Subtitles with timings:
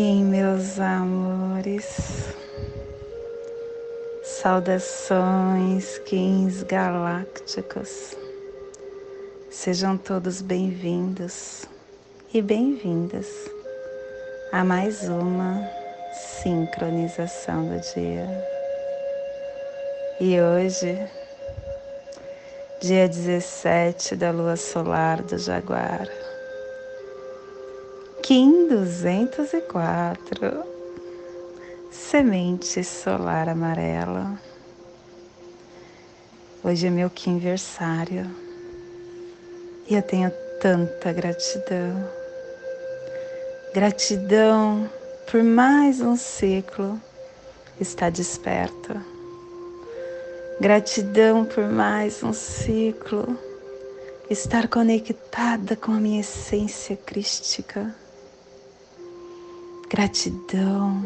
[0.00, 1.84] Que meus amores.
[4.22, 8.16] Saudações, Kings galácticos.
[9.50, 11.66] Sejam todos bem-vindos
[12.32, 13.26] e bem-vindas
[14.52, 15.68] a mais uma
[16.42, 18.26] sincronização do dia.
[20.18, 20.98] E hoje,
[22.80, 26.08] dia 17 da lua solar do Jaguar,
[28.30, 30.64] Kim 204,
[31.90, 34.40] semente solar amarela.
[36.62, 38.30] Hoje é meu quinversário
[39.88, 42.08] e eu tenho tanta gratidão.
[43.74, 44.88] Gratidão
[45.28, 47.00] por mais um ciclo
[47.80, 49.04] estar desperta
[50.60, 53.36] Gratidão por mais um ciclo,
[54.30, 57.92] estar conectada com a minha essência crística.
[59.90, 61.02] Gratidão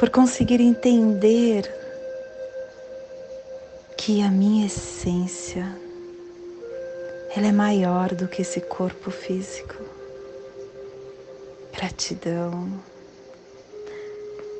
[0.00, 1.70] por conseguir entender
[3.98, 5.66] que a minha essência
[7.36, 9.74] ela é maior do que esse corpo físico.
[11.76, 12.72] Gratidão.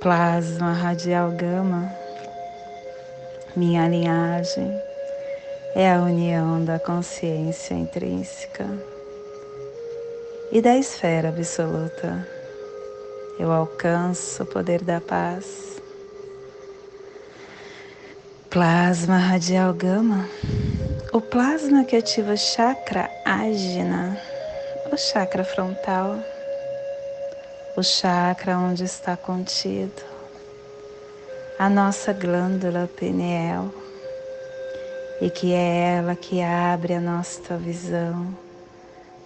[0.03, 1.91] Plasma radial gama
[3.57, 4.71] minha linhagem
[5.75, 8.94] é a união da consciência intrínseca
[10.55, 12.25] e da esfera absoluta.
[13.41, 15.83] Eu alcanço o poder da paz.
[18.49, 20.29] Plasma radial gama,
[21.13, 24.17] o plasma que ativa o chakra ágina,
[24.93, 26.21] o chakra frontal,
[27.77, 30.03] o chakra onde está contido
[31.59, 33.75] a nossa glândula pineal
[35.21, 38.44] e que é ela que abre a nossa visão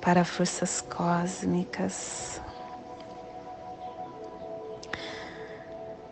[0.01, 2.41] para forças cósmicas.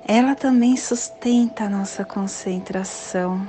[0.09, 3.47] Ela também sustenta a nossa concentração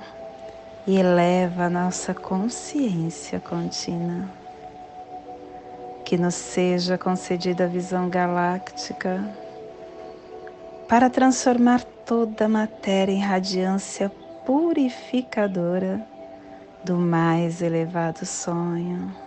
[0.88, 4.26] e eleva a nossa consciência contínua.
[6.04, 9.24] Que nos seja concedida a visão galáctica
[10.88, 14.10] para transformar toda a matéria em radiância
[14.46, 16.08] purificadora
[16.84, 19.27] do mais elevado sonho.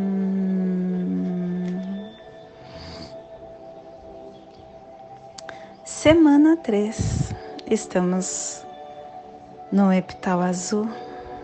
[6.01, 7.31] Semana 3.
[7.69, 8.65] Estamos
[9.71, 10.89] no epital azul,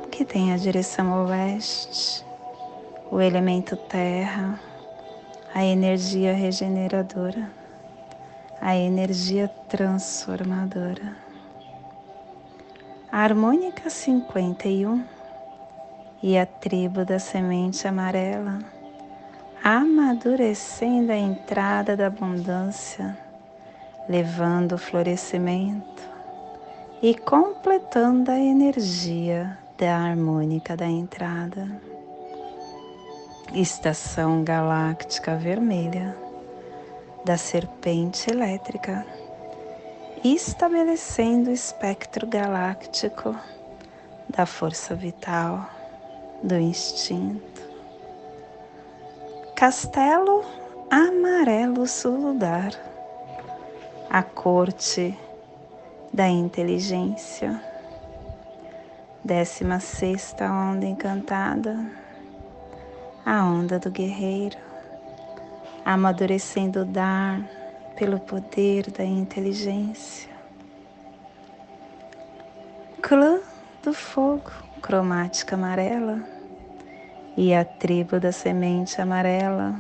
[0.09, 2.25] que tem a direção oeste,
[3.12, 4.59] o elemento terra,
[5.53, 7.51] a energia regeneradora,
[8.59, 11.16] a energia transformadora.
[13.12, 15.03] A harmônica 51
[16.24, 18.57] e a tribo da semente amarela,
[19.63, 23.26] amadurecendo a entrada da abundância,
[24.07, 26.04] levando o florescimento
[27.01, 31.68] e completando a energia da harmônica da entrada.
[33.54, 36.15] Estação galáctica vermelha
[37.24, 39.06] da serpente elétrica,
[40.24, 43.36] estabelecendo o espectro galáctico
[44.30, 45.69] da força vital
[46.44, 47.62] do instinto.
[49.56, 50.44] Castelo
[50.89, 52.71] amarelo suludar,
[54.18, 55.16] a corte
[56.12, 57.62] da inteligência.
[59.24, 61.78] Décima sexta onda encantada,
[63.24, 64.58] a onda do guerreiro,
[65.86, 67.48] amadurecendo o dar
[67.96, 70.31] pelo poder da inteligência.
[73.04, 73.40] Clã
[73.84, 76.24] do fogo, cromática amarela
[77.38, 79.75] e a tribo da semente amarela,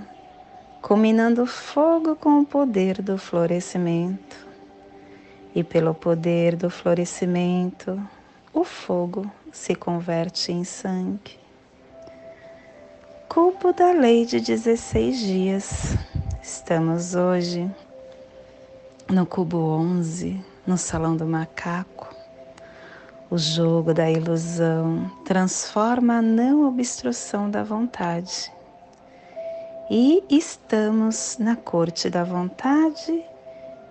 [0.81, 4.47] combinando fogo com o poder do florescimento.
[5.53, 7.99] E pelo poder do florescimento,
[8.53, 11.39] o fogo se converte em sangue.
[13.27, 15.97] Cubo da lei de 16 dias.
[16.41, 17.69] Estamos hoje
[19.09, 22.13] no cubo 11, no salão do macaco
[23.29, 28.51] O jogo da ilusão transforma a não obstrução da vontade.
[29.89, 33.23] E estamos na corte da vontade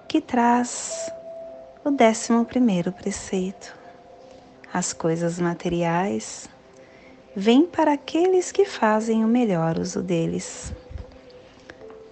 [0.06, 1.10] que traz
[1.82, 3.74] o décimo primeiro preceito.
[4.70, 6.50] As coisas materiais
[7.34, 10.70] vêm para aqueles que fazem o melhor uso deles.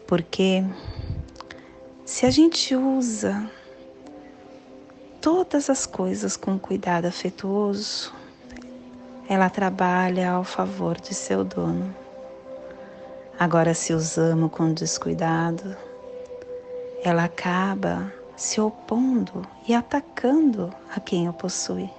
[0.06, 0.64] Porque
[2.06, 3.50] se a gente usa
[5.20, 8.14] todas as coisas com cuidado afetuoso,
[9.28, 12.03] ela trabalha ao favor de seu dono.
[13.38, 15.76] Agora, se usamos com descuidado,
[17.02, 21.90] ela acaba se opondo e atacando a quem o possui.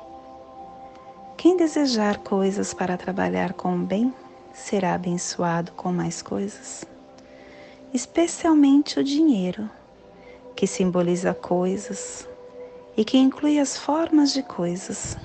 [1.36, 4.14] Quem desejar coisas para trabalhar com o bem
[4.54, 6.86] será abençoado com mais coisas,
[7.94, 9.70] especialmente o dinheiro,
[10.56, 12.28] que simboliza coisas
[12.96, 15.18] e que inclui as formas de coisas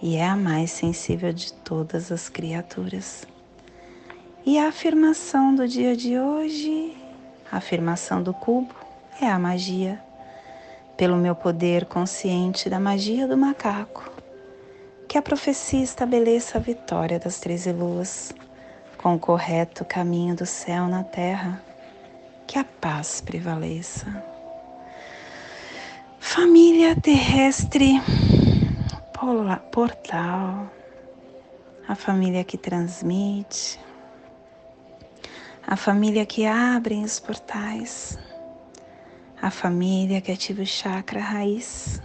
[0.00, 3.26] e é a mais sensível de todas as criaturas.
[4.46, 6.94] E a afirmação do dia de hoje,
[7.50, 8.74] a afirmação do cubo,
[9.18, 9.98] é a magia.
[10.98, 14.12] Pelo meu poder consciente da magia do macaco,
[15.08, 18.34] que a profecia estabeleça a vitória das treze luas,
[18.98, 21.62] com o correto caminho do céu na terra,
[22.46, 24.22] que a paz prevaleça.
[26.20, 27.98] Família terrestre
[29.72, 30.70] portal,
[31.88, 33.83] a família que transmite,
[35.66, 38.18] a família que abre os portais,
[39.40, 42.00] a família que ativa o chakra raiz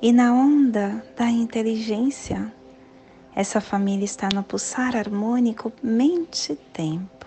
[0.00, 2.52] e na onda da inteligência,
[3.34, 7.26] essa família está no pulsar harmônico mente-tempo,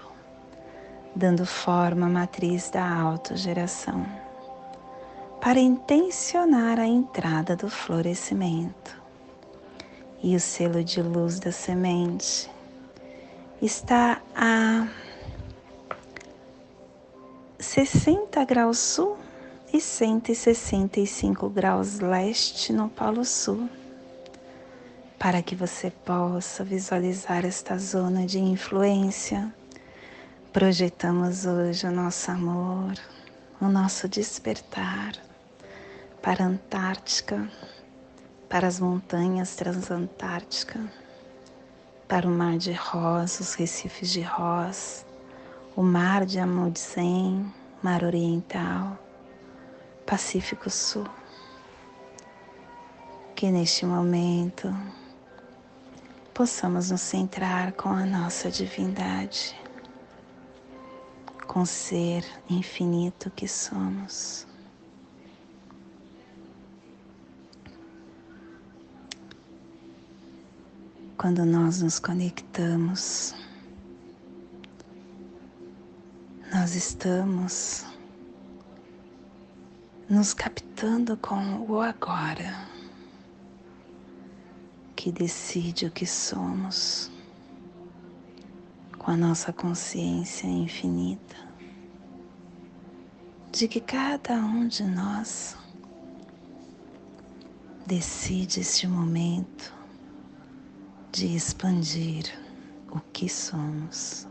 [1.15, 4.05] dando forma à matriz da autogeração,
[5.41, 8.95] para intencionar a entrada do florescimento.
[10.23, 12.49] E o selo de luz da semente
[13.61, 14.87] está a
[17.59, 19.17] 60 graus sul
[19.73, 23.67] e 165 graus leste no Polo Sul,
[25.17, 29.51] para que você possa visualizar esta zona de influência.
[30.53, 32.93] Projetamos hoje o nosso amor,
[33.59, 35.13] o nosso despertar
[36.21, 37.49] para a Antártica,
[38.47, 41.06] para as montanhas transantárticas,
[42.07, 45.05] para o mar de Ross, os recifes de Ross,
[45.75, 48.97] o mar de Amundsen, mar oriental
[50.05, 51.05] Pacífico Sul.
[53.35, 54.73] Que neste momento
[56.33, 59.53] possamos nos centrar com a nossa divindade,
[61.45, 64.47] com o ser infinito que somos.
[71.17, 73.33] Quando nós nos conectamos,
[76.53, 77.83] nós estamos
[80.07, 82.67] nos captando com o agora,
[84.95, 87.09] que decide o que somos,
[88.99, 91.35] com a nossa consciência infinita,
[93.51, 95.57] de que cada um de nós
[97.87, 99.76] decide este momento
[101.17, 102.25] de expandir
[102.91, 104.27] o que somos.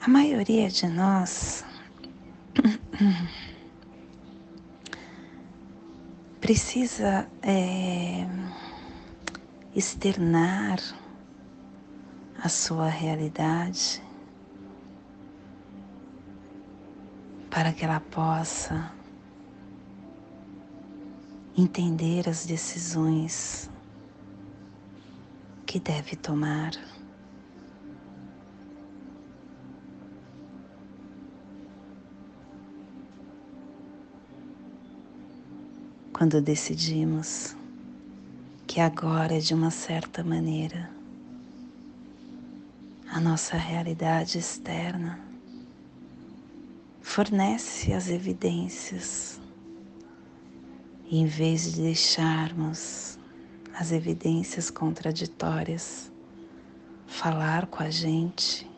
[0.00, 1.62] A maioria de nós
[6.40, 8.26] precisa é,
[9.76, 10.78] externar
[12.42, 14.02] a sua realidade
[17.50, 18.98] para que ela possa
[21.56, 23.70] entender as decisões
[25.66, 26.72] que deve tomar.
[36.20, 37.56] quando decidimos
[38.66, 40.90] que agora, de uma certa maneira,
[43.10, 45.18] a nossa realidade externa
[47.00, 49.40] fornece as evidências,
[51.12, 53.18] em vez de deixarmos
[53.74, 56.12] as evidências contraditórias
[57.04, 58.70] falar com a gente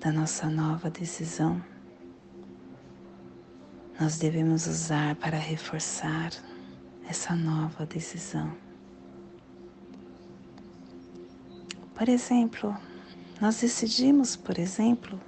[0.00, 1.62] da nossa nova decisão,
[4.00, 6.32] nós devemos usar para reforçar
[7.06, 8.56] essa nova decisão.
[11.94, 12.74] Por exemplo,
[13.38, 15.20] nós decidimos, por exemplo,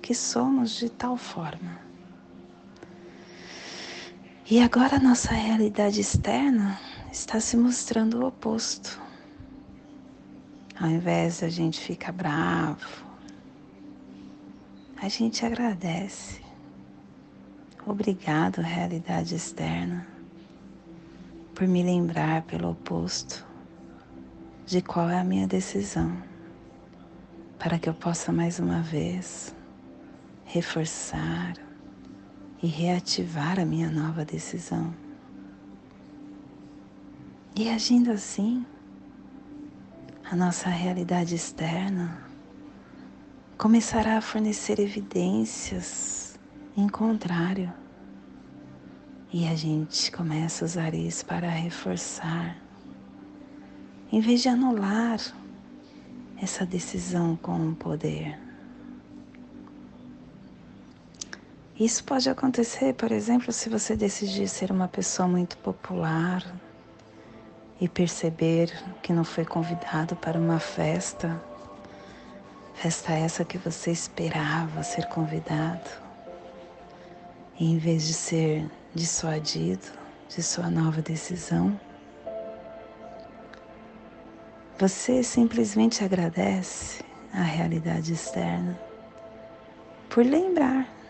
[0.00, 1.91] que somos de tal forma.
[4.52, 6.78] E agora nossa realidade externa
[7.10, 9.00] está se mostrando o oposto.
[10.78, 12.86] Ao invés de a gente ficar bravo,
[15.00, 16.42] a gente agradece.
[17.86, 20.06] Obrigado, realidade externa,
[21.54, 23.46] por me lembrar pelo oposto
[24.66, 26.14] de qual é a minha decisão,
[27.58, 29.56] para que eu possa mais uma vez
[30.44, 31.71] reforçar
[32.62, 34.94] e reativar a minha nova decisão.
[37.56, 38.64] E agindo assim,
[40.30, 42.22] a nossa realidade externa
[43.58, 46.38] começará a fornecer evidências
[46.76, 47.72] em contrário.
[49.32, 52.56] E a gente começa a usar isso para reforçar,
[54.10, 55.18] em vez de anular
[56.36, 58.41] essa decisão com o poder.
[61.78, 66.44] Isso pode acontecer, por exemplo, se você decidir ser uma pessoa muito popular
[67.80, 68.70] e perceber
[69.02, 71.42] que não foi convidado para uma festa,
[72.74, 75.90] festa essa que você esperava ser convidado,
[77.58, 79.86] e em vez de ser dissuadido
[80.28, 81.80] de sua nova decisão,
[84.78, 87.02] você simplesmente agradece
[87.32, 88.78] à realidade externa
[90.10, 91.01] por lembrar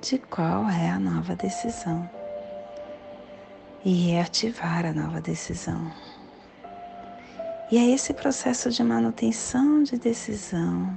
[0.00, 2.08] de qual é a nova decisão
[3.84, 5.92] e reativar a nova decisão.
[7.70, 10.96] E é esse processo de manutenção de decisão,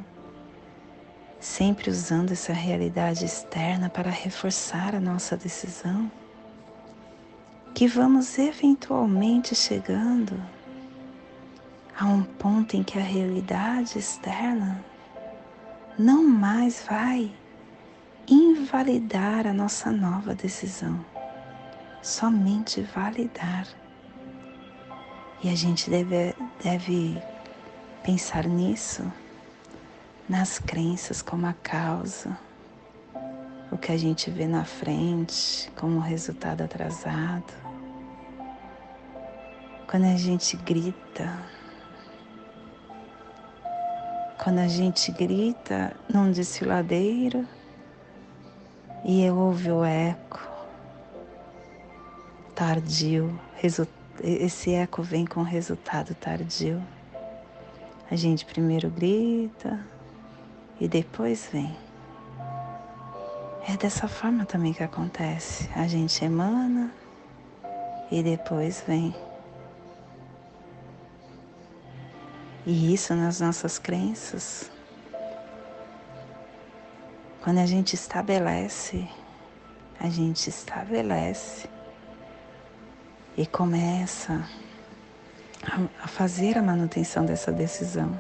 [1.40, 6.10] sempre usando essa realidade externa para reforçar a nossa decisão,
[7.76, 10.42] que vamos eventualmente chegando
[12.00, 14.84] a um ponto em que a realidade externa
[16.00, 17.32] não mais vai
[18.28, 21.04] invalidar a nossa nova decisão,
[22.02, 23.68] somente validar.
[25.44, 27.22] E a gente deve, deve
[28.04, 29.04] pensar nisso,
[30.28, 32.38] nas crenças como a causa,
[33.72, 37.54] o que a gente vê na frente como resultado atrasado.
[39.90, 41.40] Quando a gente grita,
[44.42, 47.48] quando a gente grita num desfiladeiro,
[49.04, 50.40] e eu ouvi o eco
[52.56, 53.38] tardio.
[54.22, 56.82] Esse eco vem com resultado tardio.
[58.10, 59.80] A gente primeiro grita
[60.80, 61.76] e depois vem.
[63.68, 65.70] É dessa forma também que acontece.
[65.76, 66.92] A gente emana
[68.12, 69.16] e depois vem.
[72.66, 74.73] E isso nas nossas crenças
[77.44, 79.06] quando a gente estabelece,
[80.00, 81.68] a gente estabelece
[83.36, 84.48] e começa
[86.02, 88.18] a fazer a manutenção dessa decisão,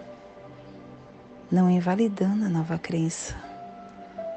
[1.49, 3.33] não invalidando a nova crença,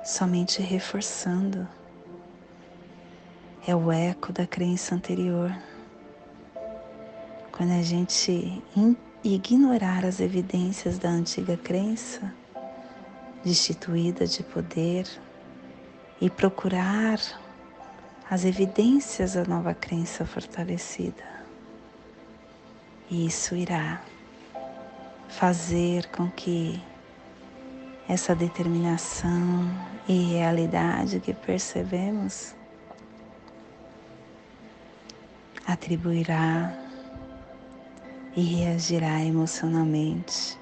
[0.04, 1.66] somente reforçando.
[3.66, 5.52] É o eco da crença anterior.
[7.50, 8.62] Quando a gente
[9.24, 12.32] ignorar as evidências da antiga crença,
[13.46, 15.06] destituída de poder
[16.20, 17.20] e procurar
[18.28, 21.22] as evidências da nova crença fortalecida.
[23.08, 24.02] E isso irá
[25.28, 26.82] fazer com que
[28.08, 29.70] essa determinação
[30.08, 32.52] e realidade que percebemos
[35.64, 36.76] atribuirá
[38.34, 40.58] e reagirá emocionalmente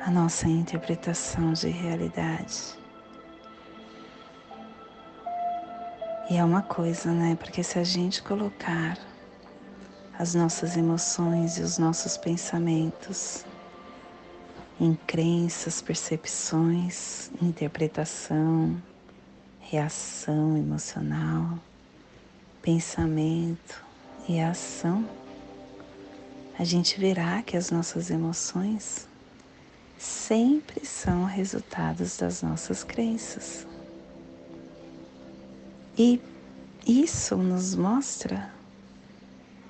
[0.00, 2.78] a nossa interpretação de realidade.
[6.30, 7.36] E é uma coisa, né?
[7.36, 8.98] Porque se a gente colocar
[10.18, 13.44] as nossas emoções e os nossos pensamentos
[14.80, 18.80] em crenças, percepções, interpretação,
[19.58, 21.58] reação emocional,
[22.62, 23.82] pensamento
[24.28, 25.08] e ação,
[26.58, 29.08] a gente verá que as nossas emoções
[29.98, 33.66] sempre são resultados das nossas crenças.
[35.98, 36.20] E
[36.86, 38.50] isso nos mostra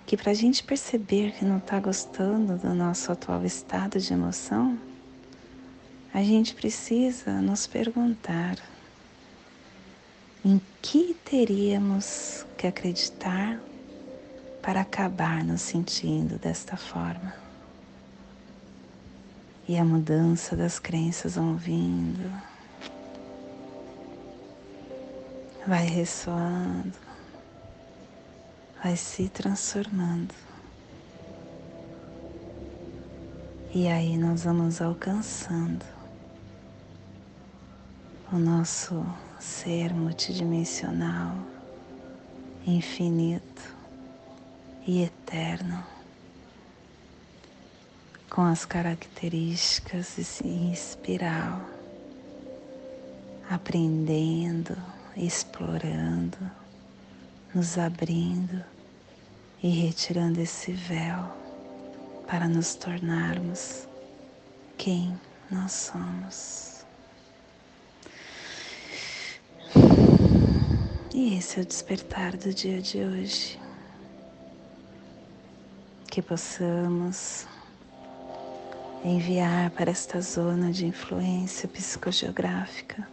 [0.06, 4.78] que para a gente perceber que não está gostando do nosso atual estado de emoção,
[6.12, 8.56] a gente precisa nos perguntar
[10.44, 13.60] em que teríamos que acreditar
[14.62, 17.47] para acabar nos sentindo desta forma.
[19.68, 22.32] E a mudança das crenças vão vindo,
[25.66, 27.08] vai ressoando.
[28.82, 30.32] Vai se transformando.
[33.74, 35.84] E aí nós vamos alcançando
[38.32, 39.04] o nosso
[39.38, 41.36] ser multidimensional,
[42.66, 43.76] infinito
[44.86, 45.84] e eterno,
[48.30, 51.60] com as características em espiral,
[53.48, 54.76] aprendendo,
[55.16, 56.38] explorando,
[57.54, 58.62] nos abrindo
[59.62, 61.32] e retirando esse véu
[62.26, 63.88] para nos tornarmos
[64.76, 65.18] quem
[65.50, 66.84] nós somos.
[71.14, 73.58] E esse é o despertar do dia de hoje.
[76.06, 77.46] Que possamos
[79.04, 83.08] enviar para esta zona de influência psicogeográfica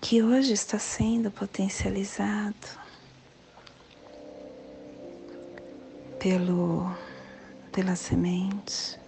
[0.00, 2.54] que hoje está sendo potencializado
[6.18, 6.92] pelo
[7.72, 8.98] pela semente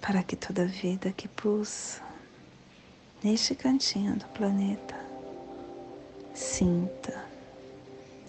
[0.00, 2.02] para que toda vida que pulsa
[3.22, 4.98] neste cantinho do planeta
[6.34, 7.24] sinta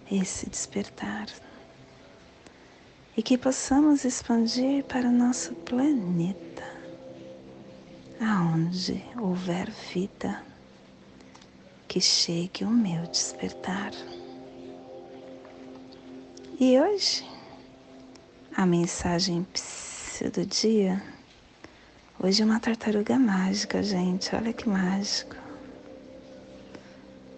[0.10, 1.28] esse despertar
[3.15, 6.63] e que possamos expandir para o nosso planeta,
[8.20, 10.44] aonde houver vida,
[11.88, 13.92] que chegue o meu despertar.
[16.59, 17.24] E hoje,
[18.55, 19.46] a mensagem
[20.33, 21.03] do dia,
[22.20, 25.35] hoje é uma tartaruga mágica, gente, olha que mágico.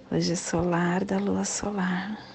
[0.09, 2.34] Hoje é solar da lua solar.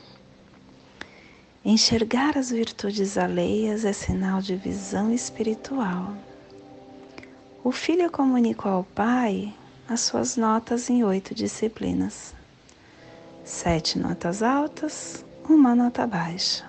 [1.62, 6.14] Enxergar as virtudes alheias é sinal de visão espiritual.
[7.62, 9.52] O filho comunicou ao pai
[9.86, 12.34] as suas notas em oito disciplinas:
[13.44, 16.64] sete notas altas, uma nota baixa.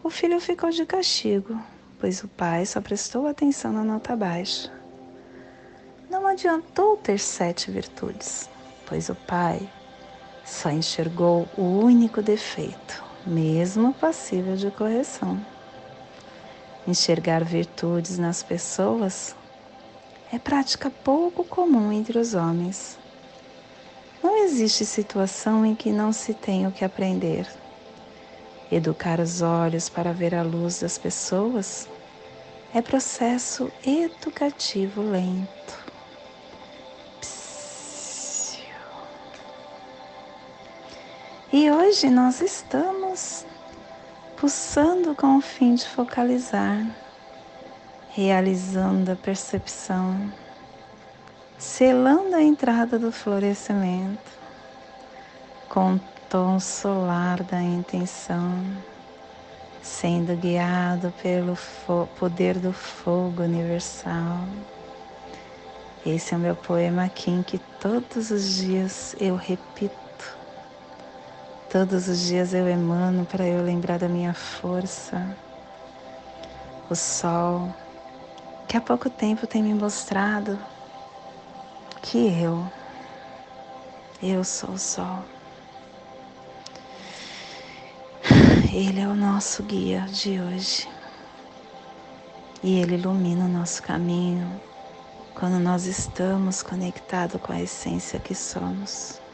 [0.00, 1.60] O filho ficou de castigo,
[1.98, 4.72] pois o pai só prestou atenção na nota baixa.
[6.08, 8.48] Não adiantou ter sete virtudes,
[8.86, 9.68] pois o pai
[10.44, 15.44] só enxergou o único defeito, mesmo passível de correção.
[16.86, 19.34] Enxergar virtudes nas pessoas
[20.32, 22.96] é prática pouco comum entre os homens.
[24.22, 27.46] Não existe situação em que não se tenha o que aprender.
[28.70, 31.88] Educar os olhos para ver a luz das pessoas
[32.74, 35.86] é processo educativo lento.
[41.52, 43.05] E hoje nós estamos
[44.36, 46.86] pulsando com o fim de focalizar,
[48.10, 50.32] realizando a percepção,
[51.58, 54.30] selando a entrada do florescimento
[55.68, 58.62] com o tom solar da intenção,
[59.82, 61.56] sendo guiado pelo
[62.18, 64.40] poder do fogo universal.
[66.04, 70.05] Esse é o meu poema aqui em que todos os dias eu repito
[71.70, 75.36] Todos os dias eu emano para eu lembrar da minha força.
[76.88, 77.74] O sol,
[78.68, 80.56] que há pouco tempo tem me mostrado
[82.00, 82.64] que eu,
[84.22, 85.24] eu sou o sol.
[88.72, 90.88] Ele é o nosso guia de hoje.
[92.62, 94.60] E ele ilumina o nosso caminho
[95.34, 99.25] quando nós estamos conectados com a essência que somos.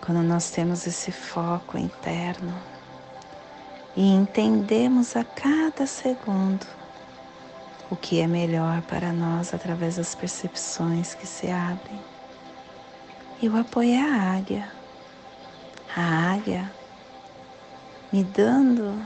[0.00, 2.54] Quando nós temos esse foco interno
[3.96, 6.66] e entendemos a cada segundo
[7.90, 12.00] o que é melhor para nós através das percepções que se abrem.
[13.40, 14.72] E o apoio é a águia.
[15.96, 16.70] A águia
[18.12, 19.04] me dando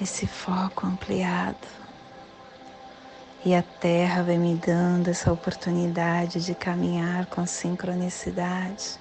[0.00, 1.68] esse foco ampliado.
[3.44, 8.98] E a terra vem me dando essa oportunidade de caminhar com sincronicidade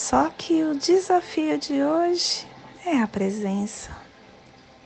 [0.00, 2.46] só que o desafio de hoje
[2.86, 3.94] é a presença,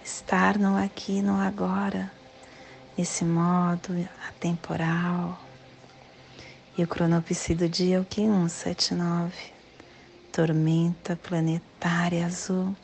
[0.05, 2.11] estar no aqui, no agora,
[2.99, 3.95] nesse modo
[4.29, 5.41] atemporal.
[6.77, 9.33] E o cronopsi do dia é o Kim 179,
[10.33, 12.75] tormenta planetária azul,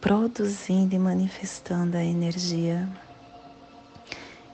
[0.00, 2.88] produzindo e manifestando a energia.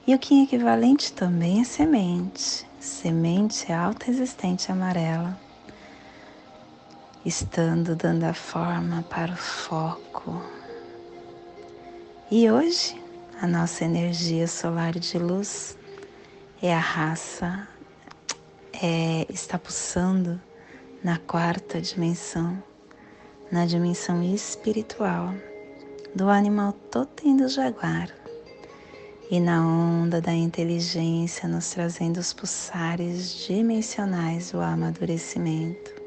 [0.05, 5.48] E o Kim equivalente também é semente, semente alta existente amarela
[7.25, 10.41] estando dando a forma para o foco.
[12.31, 13.01] E hoje
[13.41, 15.77] a nossa energia solar de luz
[16.61, 17.67] é a raça,
[18.73, 20.39] é, está pulsando
[21.03, 22.61] na quarta dimensão,
[23.51, 25.33] na dimensão espiritual
[26.13, 28.09] do animal totem do jaguar
[29.31, 35.98] e na onda da inteligência nos trazendo os pulsares dimensionais do amadurecimento,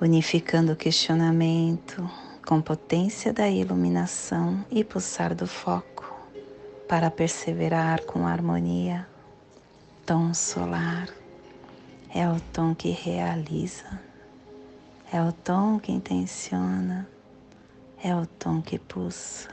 [0.00, 2.08] unificando o questionamento
[2.46, 6.14] com potência da iluminação e pulsar do foco
[6.86, 9.08] para perseverar com harmonia.
[10.04, 11.08] Tom solar
[12.14, 14.00] é o tom que realiza,
[15.12, 17.08] é o tom que intenciona,
[18.02, 19.48] é o tom que pulsa.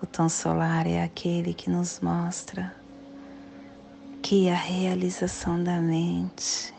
[0.00, 2.74] O tom solar é aquele que nos mostra
[4.22, 6.72] que a realização da mente,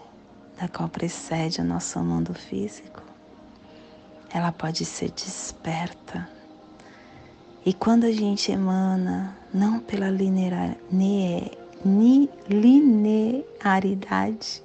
[0.60, 3.02] da qual precede o nosso mundo físico,
[4.30, 6.28] ela pode ser desperta.
[7.66, 10.10] E quando a gente emana, não pela
[12.50, 14.63] linearidade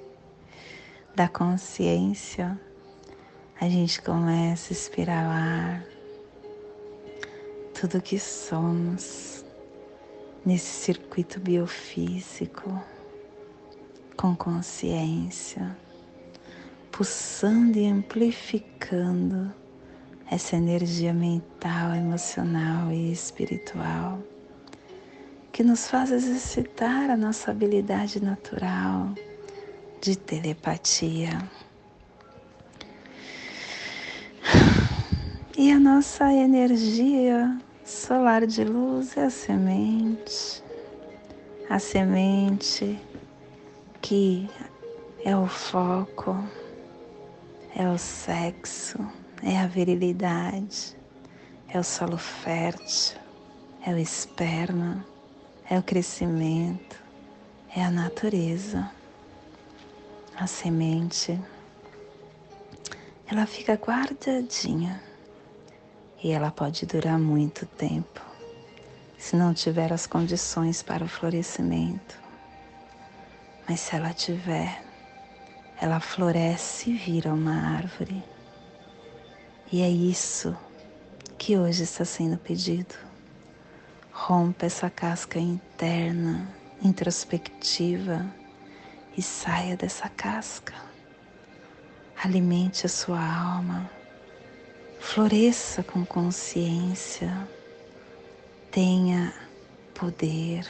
[1.15, 2.59] da consciência,
[3.59, 5.83] a gente começa a inspirar o ar
[7.79, 9.45] tudo que somos
[10.45, 12.77] nesse circuito biofísico
[14.19, 15.77] com consciência,
[16.91, 19.49] pulsando e amplificando
[20.29, 24.19] essa energia mental, emocional e espiritual
[25.53, 29.13] que nos faz exercitar a nossa habilidade natural
[30.01, 31.41] de telepatia.
[35.57, 40.61] E a nossa energia solar de luz é a semente,
[41.69, 42.99] a semente
[44.01, 44.49] que
[45.23, 46.35] é o foco,
[47.75, 48.97] é o sexo,
[49.43, 50.95] é a virilidade,
[51.67, 53.19] é o solo fértil,
[53.85, 55.05] é o esperma,
[55.69, 56.97] é o crescimento,
[57.75, 58.89] é a natureza.
[60.35, 61.39] A semente,
[63.27, 65.03] ela fica guardadinha
[66.23, 68.21] e ela pode durar muito tempo
[69.17, 72.28] se não tiver as condições para o florescimento.
[73.69, 74.83] Mas se ela tiver,
[75.79, 78.23] ela floresce e vira uma árvore.
[79.71, 80.57] E é isso
[81.37, 82.95] que hoje está sendo pedido.
[84.11, 86.51] Rompa essa casca interna,
[86.81, 88.25] introspectiva
[89.15, 90.73] e saia dessa casca.
[92.23, 93.87] Alimente a sua alma
[94.99, 97.47] floresça com consciência,
[98.71, 99.31] tenha
[99.93, 100.67] poder,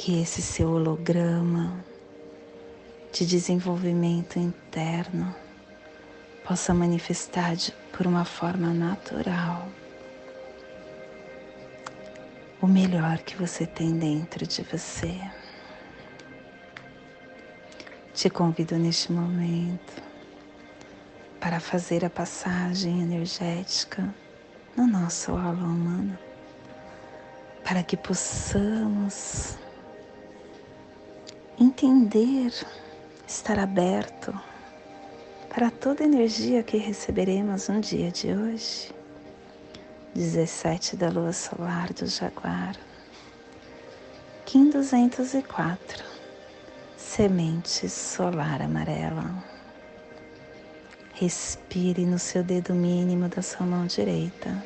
[0.00, 1.84] que esse seu holograma
[3.12, 5.34] de desenvolvimento interno
[6.42, 7.54] possa manifestar
[7.92, 9.68] por uma forma natural
[12.62, 15.20] o melhor que você tem dentro de você.
[18.14, 20.02] Te convido neste momento
[21.38, 24.14] para fazer a passagem energética
[24.74, 26.18] no nosso aula humano,
[27.62, 29.58] para que possamos
[31.60, 32.54] entender,
[33.28, 34.32] estar aberto
[35.50, 38.90] para toda a energia que receberemos no dia de hoje,
[40.14, 42.76] 17 da lua solar do Jaguar,
[44.46, 46.02] Kim 204,
[46.96, 49.44] semente solar amarela.
[51.12, 54.64] Respire no seu dedo mínimo da sua mão direita.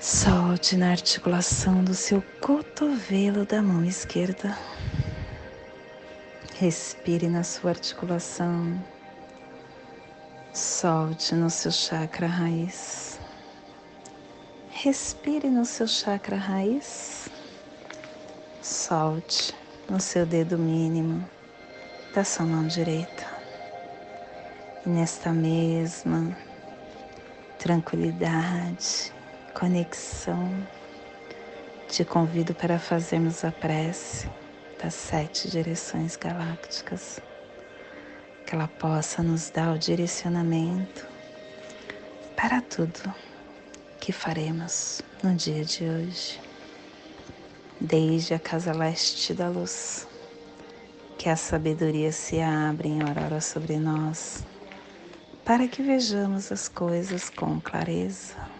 [0.00, 4.58] Solte na articulação do seu cotovelo da mão esquerda.
[6.54, 8.82] Respire na sua articulação.
[10.54, 13.20] Solte no seu chakra raiz.
[14.70, 17.28] Respire no seu chakra raiz.
[18.62, 19.54] Solte
[19.86, 21.28] no seu dedo mínimo
[22.14, 23.26] da sua mão direita.
[24.86, 26.34] E nesta mesma
[27.58, 29.19] tranquilidade,
[29.60, 30.66] conexão,
[31.86, 34.26] te convido para fazermos a prece
[34.82, 37.20] das sete direções galácticas,
[38.46, 41.06] que ela possa nos dar o direcionamento
[42.34, 43.14] para tudo
[44.00, 46.40] que faremos no dia de hoje,
[47.78, 50.08] desde a casa leste da luz,
[51.18, 54.42] que a sabedoria se abra em aurora sobre nós
[55.44, 58.59] para que vejamos as coisas com clareza.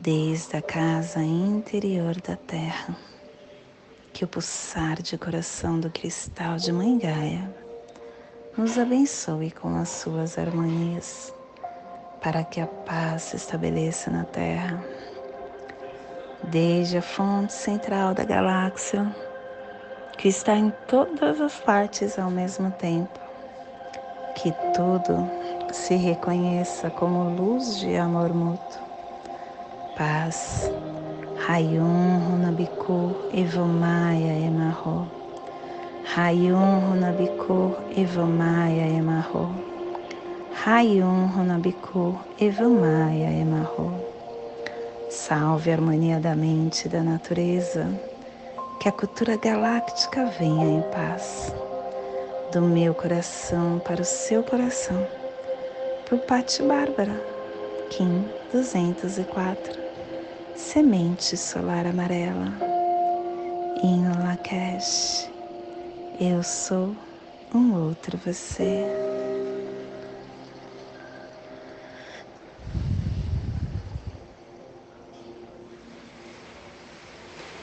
[0.00, 2.96] desde a casa interior da Terra,
[4.12, 7.52] que o pulsar de coração do cristal de Mãe Gaia
[8.56, 11.34] nos abençoe com as suas harmonias,
[12.22, 14.80] para que a paz se estabeleça na Terra
[16.44, 19.04] desde a fonte central da galáxia,
[20.16, 23.18] que está em todas as partes ao mesmo tempo.
[24.36, 25.28] Que tudo
[25.72, 28.77] se reconheça como luz de amor mútuo.
[29.98, 30.70] Paz.
[31.44, 35.08] Rayum Runabiku Evomaya Emarro.
[36.14, 39.50] Rayum Runabiku Evomaya Emarro.
[40.64, 43.90] Rayum Runabiku Evomaya Emarro.
[45.10, 47.90] Salve a harmonia da mente e da natureza,
[48.78, 51.52] que a cultura galáctica venha em paz.
[52.52, 55.04] Do meu coração para o seu coração,
[56.08, 57.20] por Pati Bárbara,
[57.90, 59.87] Kim 204,
[60.58, 62.52] Semente Solar Amarela,
[63.80, 65.30] em Lakesh,
[66.18, 66.96] eu sou
[67.54, 69.07] um outro você.